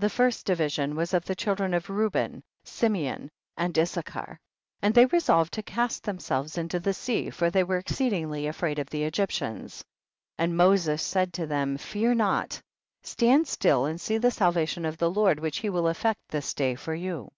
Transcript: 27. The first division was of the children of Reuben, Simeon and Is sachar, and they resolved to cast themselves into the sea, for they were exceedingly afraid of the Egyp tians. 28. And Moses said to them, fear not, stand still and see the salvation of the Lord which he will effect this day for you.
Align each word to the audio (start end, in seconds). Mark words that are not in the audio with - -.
27. 0.00 0.04
The 0.04 0.12
first 0.16 0.44
division 0.46 0.96
was 0.96 1.14
of 1.14 1.24
the 1.24 1.36
children 1.36 1.72
of 1.72 1.88
Reuben, 1.88 2.42
Simeon 2.64 3.30
and 3.56 3.78
Is 3.78 3.92
sachar, 3.94 4.38
and 4.82 4.92
they 4.92 5.06
resolved 5.06 5.52
to 5.54 5.62
cast 5.62 6.02
themselves 6.02 6.58
into 6.58 6.80
the 6.80 6.92
sea, 6.92 7.30
for 7.30 7.48
they 7.48 7.62
were 7.62 7.76
exceedingly 7.78 8.48
afraid 8.48 8.80
of 8.80 8.90
the 8.90 9.02
Egyp 9.02 9.28
tians. 9.28 9.84
28. 9.84 9.84
And 10.38 10.56
Moses 10.56 11.00
said 11.00 11.32
to 11.34 11.46
them, 11.46 11.76
fear 11.78 12.12
not, 12.12 12.60
stand 13.04 13.46
still 13.46 13.84
and 13.84 14.00
see 14.00 14.18
the 14.18 14.32
salvation 14.32 14.84
of 14.84 14.98
the 14.98 15.12
Lord 15.12 15.38
which 15.38 15.58
he 15.58 15.70
will 15.70 15.86
effect 15.86 16.18
this 16.28 16.54
day 16.54 16.74
for 16.74 16.96
you. 16.96 17.30